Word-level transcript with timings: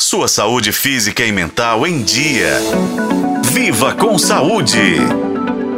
Sua 0.00 0.26
saúde 0.26 0.72
física 0.72 1.24
e 1.24 1.30
mental 1.30 1.86
em 1.86 2.02
dia. 2.02 2.58
Viva 3.44 3.94
com 3.94 4.18
saúde! 4.18 4.98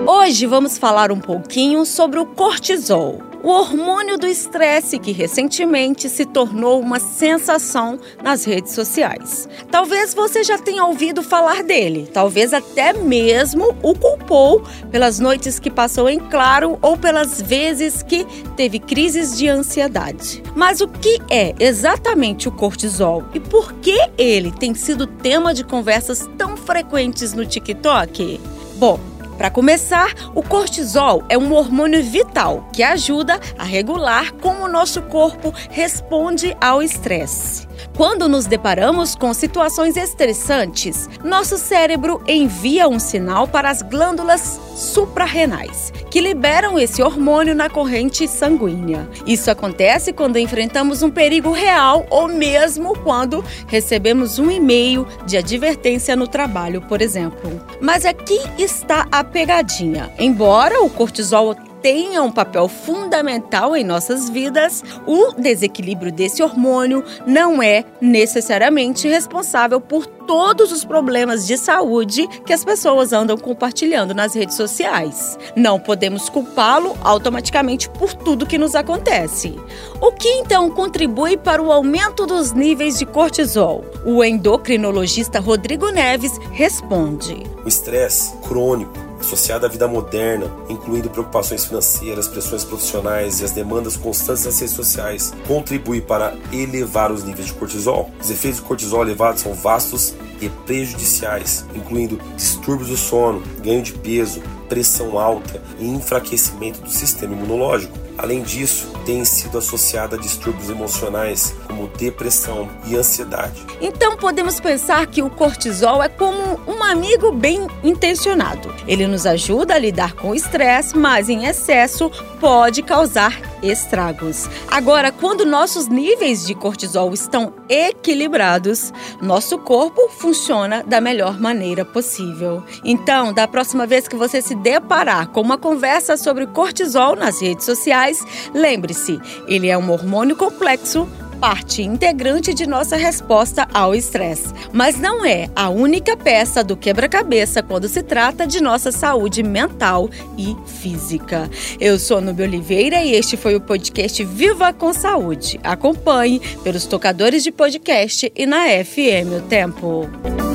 Hoje 0.07 0.47
vamos 0.47 0.79
falar 0.79 1.13
um 1.13 1.21
pouquinho 1.21 1.85
sobre 1.85 2.19
o 2.19 2.25
cortisol, 2.25 3.21
o 3.47 3.51
hormônio 3.51 4.19
do 4.19 4.27
estresse 4.27 4.99
que 4.99 5.13
recentemente 5.13 6.09
se 6.09 6.25
tornou 6.25 6.81
uma 6.81 6.99
sensação 6.99 7.97
nas 8.21 8.45
redes 8.45 8.73
sociais. 8.73 9.49
Talvez 9.71 10.13
você 10.13 10.43
já 10.43 10.59
tenha 10.59 10.85
ouvido 10.85 11.23
falar 11.23 11.63
dele, 11.63 12.11
talvez 12.13 12.53
até 12.53 12.93
mesmo 12.93 13.77
o 13.85 13.95
culpou 13.95 14.65
pelas 14.91 15.21
noites 15.21 15.61
que 15.61 15.71
passou 15.71 16.09
em 16.09 16.19
claro 16.19 16.77
ou 16.83 16.97
pelas 16.97 17.41
vezes 17.41 18.03
que 18.03 18.27
teve 18.57 18.81
crises 18.81 19.39
de 19.39 19.47
ansiedade. 19.47 20.43
Mas 20.57 20.81
o 20.81 20.89
que 20.89 21.23
é 21.31 21.55
exatamente 21.61 22.49
o 22.49 22.53
cortisol 22.53 23.23
e 23.33 23.39
por 23.39 23.75
que 23.75 23.97
ele 24.19 24.51
tem 24.51 24.75
sido 24.75 25.07
tema 25.07 25.55
de 25.55 25.63
conversas 25.63 26.29
tão 26.37 26.57
frequentes 26.57 27.33
no 27.33 27.47
TikTok? 27.47 28.41
Bom, 28.75 28.99
para 29.37 29.51
começar, 29.51 30.15
o 30.35 30.43
cortisol 30.43 31.23
é 31.29 31.37
um 31.37 31.53
hormônio 31.53 32.03
vital 32.03 32.69
que 32.73 32.83
ajuda 32.83 33.39
a 33.59 33.65
regular 33.65 34.33
como 34.35 34.65
o 34.65 34.69
nosso 34.69 35.03
corpo 35.03 35.53
responde 35.71 36.57
ao 36.61 36.83
estresse. 36.83 37.67
Quando 37.97 38.29
nos 38.29 38.47
deparamos 38.47 39.15
com 39.15 39.33
situações 39.33 39.97
estressantes, 39.97 41.09
nosso 41.25 41.57
cérebro 41.57 42.23
envia 42.27 42.89
um 42.89 42.99
sinal 42.99 43.49
para 43.49 43.71
as 43.71 43.83
glândulas 43.83 44.61
suprarrenais, 44.75 45.93
que 46.11 46.21
liberam 46.21 46.79
esse 46.79 47.03
hormônio 47.03 47.55
na 47.55 47.71
corrente 47.71 48.29
sanguínea. 48.29 49.09
Isso 49.27 49.51
acontece 49.51 50.13
quando 50.13 50.39
enfrentamos 50.39 51.03
um 51.03 51.11
perigo 51.11 51.53
real 51.53 52.07
ou 52.11 52.29
mesmo 52.29 52.97
quando 52.99 53.43
recebemos 53.67 54.39
um 54.39 54.51
e-mail 54.51 55.07
de 55.27 55.39
advertência 55.39 56.15
no 56.15 56.29
trabalho, 56.29 56.83
por 56.83 57.01
exemplo. 57.01 57.61
Mas 57.81 58.05
aqui 58.05 58.39
está 58.59 59.07
a 59.11 59.25
pegadinha. 59.33 60.11
Embora 60.19 60.83
o 60.83 60.91
cortisol 60.91 61.55
tenha 61.87 62.21
um 62.21 62.33
papel 62.33 62.67
fundamental 62.67 63.77
em 63.77 63.85
nossas 63.85 64.29
vidas, 64.29 64.83
o 65.07 65.33
desequilíbrio 65.39 66.11
desse 66.11 66.43
hormônio 66.43 67.05
não 67.25 67.63
é 67.63 67.85
necessariamente 68.01 69.07
responsável 69.07 69.81
por 69.81 70.05
todos 70.05 70.73
os 70.73 70.85
problemas 70.85 71.47
de 71.47 71.57
saúde 71.57 72.27
que 72.45 72.53
as 72.53 72.65
pessoas 72.65 73.13
andam 73.13 73.39
compartilhando 73.39 74.13
nas 74.13 74.35
redes 74.35 74.57
sociais. 74.57 75.39
Não 75.55 75.79
podemos 75.79 76.29
culpá-lo 76.29 76.97
automaticamente 77.05 77.89
por 77.91 78.13
tudo 78.15 78.47
que 78.47 78.59
nos 78.59 78.75
acontece. 78.75 79.55
O 80.01 80.11
que 80.11 80.29
então 80.29 80.69
contribui 80.69 81.37
para 81.37 81.63
o 81.63 81.71
aumento 81.71 82.27
dos 82.27 82.53
níveis 82.53 82.99
de 82.99 83.07
cortisol? 83.07 83.85
O 84.05 84.25
endocrinologista 84.25 85.39
Rodrigo 85.39 85.91
Neves 85.91 86.37
responde: 86.51 87.45
O 87.65 87.69
estresse 87.69 88.37
crônico 88.39 89.06
associada 89.27 89.67
à 89.67 89.71
vida 89.71 89.89
moderna, 89.89 90.51
incluindo 90.69 91.11
preocupações 91.11 91.65
financeiras, 91.65 92.29
pressões 92.29 92.65
profissionais 92.65 93.41
e 93.41 93.45
as 93.45 93.51
demandas 93.51 93.97
constantes 93.97 94.45
das 94.45 94.61
redes 94.61 94.75
sociais, 94.75 95.35
contribui 95.47 96.01
para 96.01 96.35
elevar 96.53 97.11
os 97.11 97.25
níveis 97.25 97.49
de 97.49 97.55
cortisol. 97.55 98.11
Os 98.21 98.31
efeitos 98.31 98.61
do 98.61 98.67
cortisol 98.67 99.03
elevados 99.03 99.43
são 99.43 99.53
vastos 99.53 100.15
e 100.41 100.49
prejudiciais, 100.49 101.65
incluindo 101.75 102.21
distúrbios 102.37 102.89
do 102.89 102.97
sono, 102.97 103.43
ganho 103.63 103.83
de 103.83 103.93
peso, 103.93 104.41
pressão 104.69 105.19
alta 105.19 105.63
e 105.79 105.87
enfraquecimento 105.87 106.81
do 106.81 106.91
sistema 106.91 107.35
imunológico. 107.35 107.97
Além 108.19 108.43
disso, 108.43 108.91
tem 109.05 109.25
sido 109.25 109.59
associada 109.59 110.17
a 110.17 110.19
distúrbios 110.19 110.71
emocionais 110.71 111.55
como 111.67 111.87
depressão 111.89 112.69
e 112.87 112.97
ansiedade. 112.97 113.63
Então 113.81 114.17
podemos 114.17 114.59
pensar 114.59 115.07
que 115.07 115.23
o 115.23 115.29
cortisol 115.29 116.03
é 116.03 116.09
como 116.09 116.59
um 116.67 116.83
amigo 116.83 117.31
bem 117.31 117.67
intencionado. 117.85 118.75
Ele 118.89 119.07
nos 119.07 119.27
ajuda 119.27 119.75
a 119.75 119.79
lidar 119.79 120.15
com 120.15 120.31
o 120.31 120.35
estresse, 120.35 120.97
mas 120.97 121.29
em 121.29 121.45
excesso 121.45 122.11
pode 122.41 122.83
causar 122.83 123.46
estragos. 123.63 124.49
Agora, 124.69 125.11
quando 125.13 125.45
nossos 125.45 125.89
níveis 125.89 126.47
de 126.47 126.55
cortisol 126.55 127.13
estão 127.13 127.53
equilibrados, 127.69 128.93
nosso 129.21 129.59
corpo 129.59 130.09
funciona 130.11 130.83
da 130.83 131.01
melhor 131.01 131.41
maneira 131.41 131.85
possível. 131.85 132.63
Então, 132.85 133.33
da 133.33 133.47
próxima 133.47 133.87
vez 133.87 134.09
que 134.09 134.17
você 134.17 134.41
se 134.41 134.55
deparar 134.55 135.29
com 135.29 135.41
uma 135.41 135.59
conversa 135.59 136.17
sobre 136.17 136.47
cortisol 136.47 137.17
nas 137.17 137.41
redes 137.41 137.65
sociais, 137.65 138.25
lembre-se, 138.55 139.21
ele 139.47 139.69
é 139.69 139.77
um 139.77 139.91
hormônio 139.91 140.37
complexo 140.37 141.09
parte 141.37 141.83
integrante 141.83 142.53
de 142.55 142.67
nossa 142.67 142.97
resposta 142.97 143.69
ao 143.73 143.95
estresse, 143.95 144.53
mas 144.73 144.99
não 144.99 145.25
é 145.25 145.49
a 145.55 145.69
única 145.69 146.17
peça 146.17 146.65
do 146.65 146.77
quebra-cabeça 146.77 147.63
quando 147.63 147.89
se 147.89 148.03
trata 148.03 148.47
de 148.47 148.61
nossa 148.61 148.91
saúde 148.91 149.43
mental 149.43 150.09
e 150.37 150.57
física. 150.67 151.51
Eu 151.79 151.99
sou 151.99 152.21
Nubia 152.21 152.47
Oliveira 152.47 153.03
e 153.03 153.13
este 153.15 153.37
foi 153.37 153.55
o 153.55 153.61
podcast 153.61 154.25
Viva 154.25 154.73
com 154.73 154.93
Saúde. 154.93 155.61
Acompanhe 155.63 156.41
pelos 156.63 156.87
tocadores 156.87 157.45
de 157.45 157.53
podcast 157.53 158.33
e 158.35 158.47
na 158.47 158.65
FM 158.85 159.39
O 159.39 159.43
Tempo. 159.43 160.46